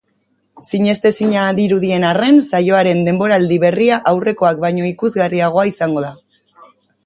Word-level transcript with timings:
Sinestezina 0.77 1.43
dirudien 1.59 2.07
arren, 2.13 2.41
saioaren 2.49 3.05
denboraldi 3.09 3.61
berria 3.67 4.01
aurrekoak 4.15 4.65
baino 4.67 4.91
ikusgarriagoa 4.95 5.71
izango 5.75 6.07
da. 6.11 6.15